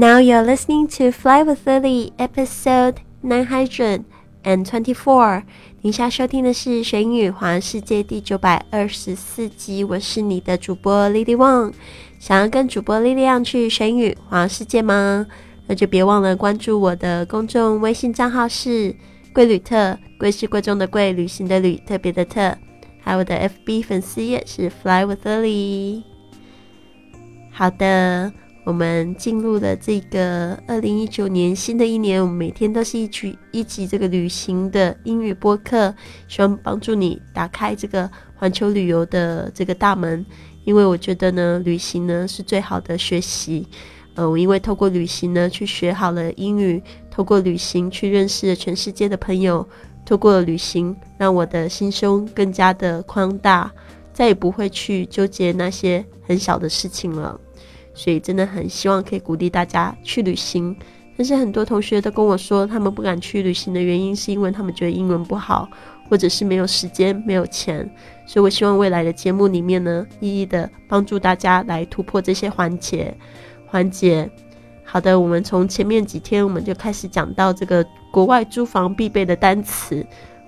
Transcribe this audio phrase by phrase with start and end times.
[0.00, 4.04] Now you're listening to Fly with Lily, episode nine hundred
[4.42, 5.42] and twenty-four.
[5.82, 9.84] 您现在收听的是《学英语环世界》第九百二十四集。
[9.84, 11.74] 我是你的主播 Lily Wang。
[12.18, 15.26] 想要跟主播 Lily 去学英语环世界吗？
[15.66, 18.96] 那就别忘了关注我的公众微信账号是
[19.34, 22.56] “贵旅特”，贵是贵重的贵，旅行的旅，特别的特。
[23.02, 23.36] 还有我的
[23.66, 26.02] FB 粉丝页是 Fly with Lily。
[27.52, 28.32] 好的。
[28.70, 35.92] 我们进入了这个二零一九年新的一年，我们每天都是一曲一集这个旅行的英语播客，
[36.28, 40.24] 希望帮助你打开这个环球旅游的这个大门。
[40.62, 43.66] 因为我觉得呢，旅行呢是最好的学习。
[44.14, 49.68] 呃，我因为透过旅行呢去学好了英语，透过旅行去认识了全世界的朋友，
[50.06, 53.68] 透过旅行让我的心胸更加的宽大，
[54.12, 57.40] 再也不会去纠结那些很小的事情了。
[57.92, 60.74] 所以真的很希望可以鼓励大家去旅行，
[61.16, 65.68] 但是很多同学都跟我说，他们不敢去旅行的原因是因为他们觉得英文不好，
[66.08, 67.88] 或者是没有时间、没有钱。
[68.26, 73.14] 所以我希望未来的节目里面呢，一一的帮助大家来突破这些环节。
[73.66, 74.30] 环节，
[74.84, 80.04] 好的，我们从前面几天我们就开始讲到这个国外租房必备的单词，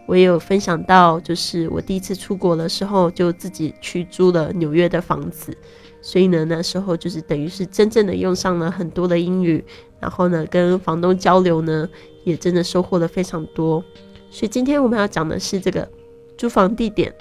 [0.07, 5.57] 我也有分享到，就是我第一次出国的时候就自己去租了纽约的房子。
[6.03, 9.65] 所以呢，那时候就是等于是真正的用上了很多的英语，
[10.01, 11.89] 然后呢，跟房东交流呢，
[12.25, 13.83] 也真的收获了非常多。
[14.31, 15.89] 所以今天我们要讲的是这个
[16.37, 17.15] 租房地点。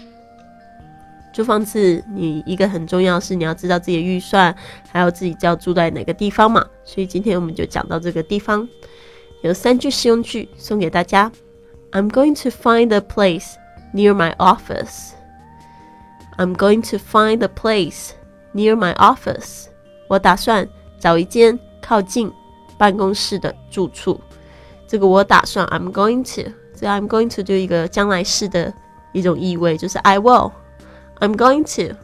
[1.33, 4.53] 租房子，你一个很重要是你要知道自己的预算，
[4.91, 6.65] 还有自己要住在哪个地方嘛。
[6.83, 8.67] 所以今天我们就讲到这个地方，
[9.41, 11.31] 有三句实用句送给大家。
[11.91, 13.53] I'm going to find a place
[13.93, 15.11] near my office.
[16.37, 18.11] I'm going to find a place.
[18.53, 19.67] Near my office，
[20.07, 20.67] 我打算
[20.99, 22.31] 找一间靠近
[22.77, 24.19] 办公室的住处。
[24.87, 28.73] 这个我打算，I'm going to，这 I'm going to 就一个将来式的
[29.13, 30.51] 一种意味，就是 I will。
[31.19, 31.95] I'm going to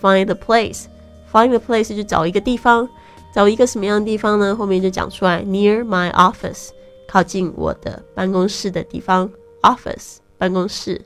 [0.00, 0.86] find a place。
[1.32, 2.88] Find a place 就找一个地方，
[3.32, 4.56] 找一个什么样的地方呢？
[4.56, 6.70] 后面就讲出来，Near my office，
[7.08, 9.30] 靠近我的办公室的地方
[9.62, 11.00] ，office 办公室。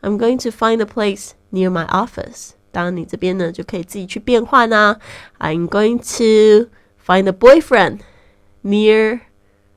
[0.00, 2.50] I'm going to find a place near my office。
[2.78, 4.96] 当，你这边呢就可以自己去变换啊。
[5.40, 6.68] I'm going to
[7.04, 7.98] find a boyfriend
[8.62, 9.20] near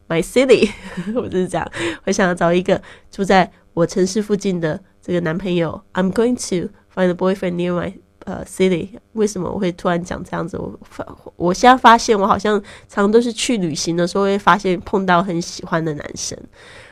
[0.07, 0.69] my city。
[1.15, 1.71] 我就是这样，
[2.05, 2.79] 我想要找一个
[3.09, 5.81] 住在我城市附近的这个男朋友。
[5.93, 7.93] I'm going to find a boyfriend near my
[8.25, 8.89] 呃 city。
[9.13, 10.57] 为什么我会突然讲这样子？
[10.57, 11.03] 我发，
[11.35, 16.37] 我现在发现我好像常都是去旅行的时候会发现碰到很喜欢的男生，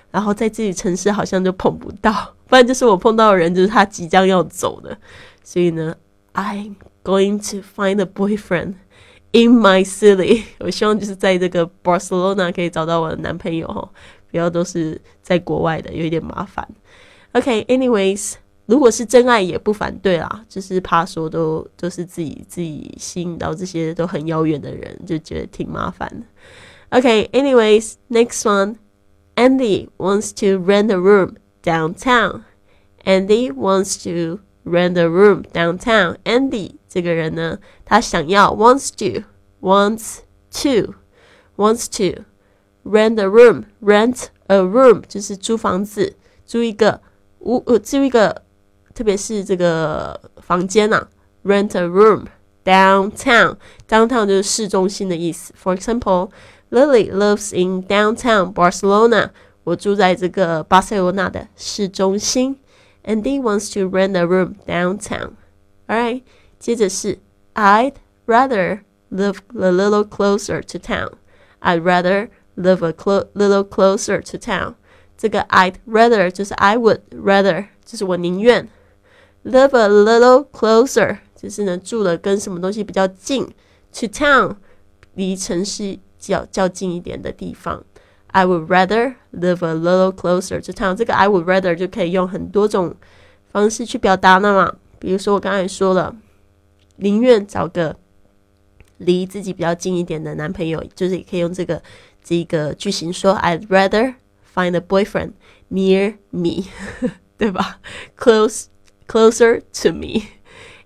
[0.09, 4.97] 然后在自己城市好像就碰不到，不然就是我碰到的人就是他即将要走的。
[5.48, 5.96] 所以呢，
[6.32, 8.74] I'm going to find a boyfriend
[9.32, 10.44] in my city。
[10.58, 13.90] 我希望就是在这个 Barcelona 可以找到我的男朋友哈，
[14.30, 16.66] 不要都是在国外的，有一点麻烦。
[17.32, 18.34] OK，anyways，
[18.66, 26.26] 如果是真爱也不反对啦，就是怕说都都是自己自己吸引到这些都很遥远的人，就觉得挺麻烦的。
[26.90, 32.42] OK，anyways，next one，Andy wants to rent a room downtown.
[33.04, 36.17] Andy wants to rent a room downtown.
[36.23, 39.23] Andy 这个人呢，他想要 wants to
[39.61, 40.19] wants
[40.51, 40.93] to
[41.55, 42.23] wants to
[42.83, 43.65] rent a room.
[43.81, 46.15] Rent a room 就是租房子，
[46.45, 47.01] 租一个
[47.39, 48.43] 屋呃租一个，
[48.93, 51.07] 特别是这个房间呐。
[51.43, 52.25] Rent a room
[52.65, 53.55] downtown.
[53.87, 55.53] Downtown 就是市中心的意思。
[55.61, 56.31] For example,
[56.69, 59.31] Lily lives in downtown Barcelona.
[59.63, 62.58] 我住在这个巴塞罗那的市中心。
[63.04, 65.36] and he wants to rent a room downtown.
[65.86, 66.22] Alright，
[66.58, 67.18] 接着是
[67.54, 67.94] I'd
[68.26, 71.12] rather live a little closer to town.
[71.60, 74.74] I'd rather live a clo little closer to town.
[75.16, 78.68] 这个 I'd rather 就是 I would rather，就是我宁愿
[79.44, 83.46] live a little closer，就是呢住的跟什么东西比较近，
[83.92, 84.56] to town
[85.14, 87.84] 离城市较较近一点的地方。
[88.31, 90.95] I would rather live a little closer to town。
[90.95, 92.95] 这个 I would rather 就可以用很多种
[93.51, 94.75] 方式去表达呢嘛。
[94.99, 96.15] 比如说我刚才说了，
[96.97, 97.95] 宁愿找个
[98.97, 101.81] 离自己比较近一点的男朋友，就是也可以用这个
[102.23, 104.15] 这个句型说：I'd rather
[104.53, 105.31] find a boyfriend
[105.71, 106.65] near me，
[107.37, 107.79] 对吧
[108.17, 108.65] ？Close
[109.07, 110.23] closer to me。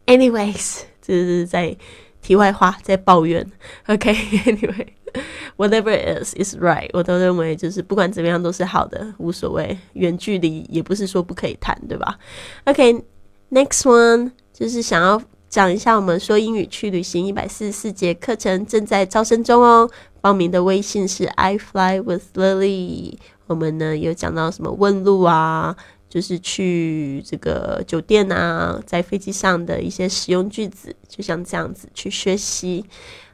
[0.06, 1.76] Anyways，这是在
[2.22, 3.52] 题外话，在抱怨。
[3.88, 5.03] OK，Anyway。
[5.58, 9.78] Whatever it is is right，我都认为就是不管怎么样都是好的，无所谓。
[9.94, 12.18] 远距离也不是说不可以谈，对吧
[12.66, 19.90] ？OK，next one 就是想要讲一下我们说英语去旅行一百四十四节课程正在招生中哦。
[20.22, 23.18] 报名的微信是 I fly with Lily。
[23.46, 25.76] 我们呢有讲到什么问路啊，
[26.10, 32.86] 就是去这个酒店啊，在飞机上的一些实用句子，就像这样子去学习。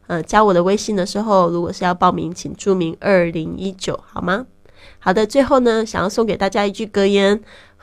[0.10, 4.48] 呃，加我的微信的时候，如果是要报名，请注明二零一九，好吗？
[4.98, 7.40] 好的，最后呢，想要送给大家一句格言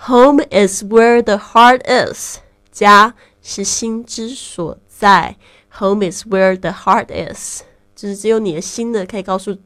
[0.07, 2.39] ：Home is where the heart is。
[2.73, 5.37] 家是心之所在。
[5.79, 7.63] Home is where the heart is。
[7.95, 9.57] 就是只有你的心呢，可以告诉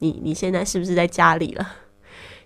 [0.00, 1.64] 你你现在是不是在家里了。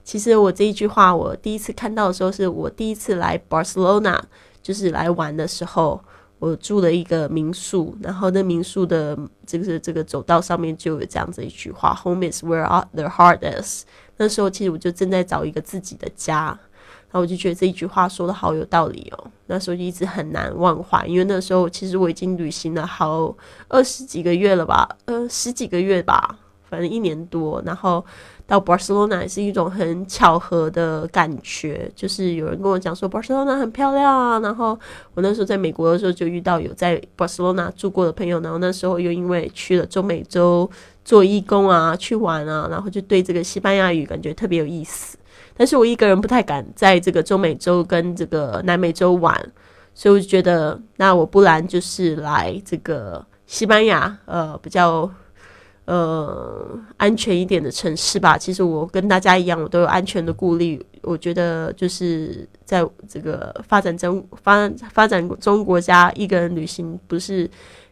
[0.04, 4.20] 其实我这一句话，我第一次看到的时候，是我第一次来 Barcelona，
[4.62, 6.04] 就是来玩的时候。
[6.42, 9.16] 我住了一个民宿，然后那民宿的
[9.46, 13.84] 这个这个走道上面就有这样子一句话：“Home is where the heart is。”
[14.18, 19.30] 那时候其实我就正在找一个自己的家，然后我就觉得这一句话说的好有道理哦。
[19.46, 23.32] 那时候就一直很难忘怀，因为那时候其实我已经旅行了好
[23.68, 26.36] 二十几个月了吧，呃，十几个月吧，
[26.68, 28.04] 反正一年多，然后。
[28.52, 34.78] 到 Barcelona 也是一种很巧合的感觉，就是有人跟我讲说 Barcelona 很漂亮啊，然后
[35.14, 40.70] 我那时候在美国的时候就遇到有在 Barcelona 住过的朋友，然后那时候又因为去了中美洲
[41.02, 45.16] 做义工啊，去玩啊，然后就对这个西班牙语感觉特别有意思。
[45.56, 49.34] 但是我一个人不太敢在这个中美洲跟这个南美洲玩，
[49.94, 55.10] 所以我就觉得那我不然就是来这个西班牙，呃，比较。
[55.84, 58.38] 呃，安全一点的城市吧。
[58.38, 60.84] 其实我跟大家一样，我都有安全的顾虑。
[61.02, 67.50] 我觉得就是在这个发展中发发展中国家，一个人旅行不是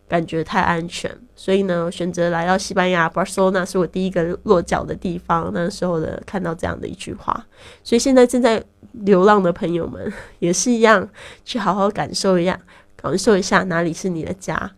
[0.08, 1.10] 感觉太安全。
[1.34, 5.50] 所以呢，选择来到西班牙巴塞罗那是我第一个落脚的地方。
[5.52, 7.44] 那时候的看到这样的一句话，
[7.82, 8.62] 所以现在正在
[8.92, 11.08] 流浪的朋友们 也是一样，
[11.44, 12.56] 去好好感受一下，
[12.94, 14.70] 感受一下哪里是你的家，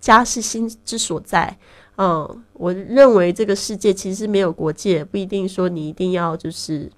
[0.00, 1.56] 家是心之所在。
[1.96, 6.90] 嗯，我认为这个世界其实没有国界，不一定说你一定要就是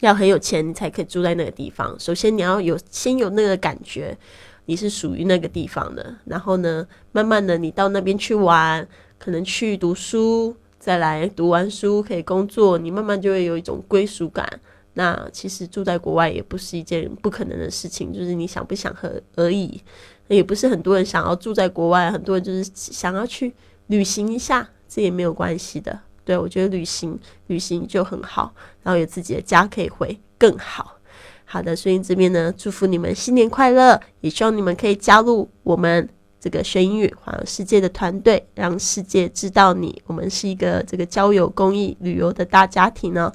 [0.00, 1.94] 要很有钱，你才可以住在那个地方。
[1.98, 4.16] 首先你要有先有那个感觉，
[4.64, 6.16] 你是属于那个地方的。
[6.24, 8.88] 然后呢，慢慢的你到那边去玩，
[9.18, 14.48] 可能去读书，再来读完书可以工作，你慢慢就会有一种归属感。
[14.98, 19.80] 那其实住在国外也不是一件不可能的事情，就是你想不想和而已。
[20.26, 23.54] 也不是很多人想要住在国外，很多人就是想要去
[23.86, 25.96] 旅行一下，这也没有关系的。
[26.24, 27.16] 对我觉得旅行
[27.46, 28.52] 旅行就很好，
[28.82, 30.96] 然后有自己的家可以回更好。
[31.44, 36.06] 好的，所以这边呢，祝福你们新年快乐，也希望你们可以加入我们
[36.40, 40.02] 这个学英语环游世界的团队，让世界知道你。
[40.06, 43.32] 我们是一个这个交友、公益、旅游的大家庭呢。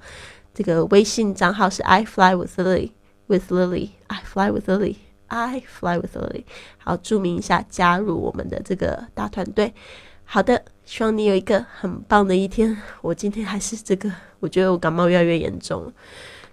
[0.53, 4.95] 这个微信账号是 I fly with Lily，with Lily，I fly with Lily。
[5.27, 6.43] I fly with Lily，
[6.77, 9.73] 好，注明一下加入我们的这个大团队。
[10.25, 12.77] 好的，希望你有一个很棒的一天。
[13.01, 15.91] 我今天还是这个，我觉得我感冒越来越严重，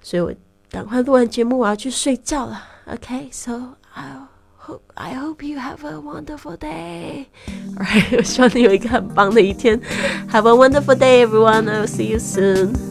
[0.01, 0.33] 所以我
[0.71, 2.65] 赶快录完节目，我要去睡觉了。
[2.87, 4.17] OK，so I
[4.59, 7.27] hope I hope you have a wonderful day.
[7.77, 9.79] Alright，我希望你有一个很棒的一天。
[10.31, 11.65] Have a wonderful day, everyone.
[11.65, 12.90] I'll see you soon.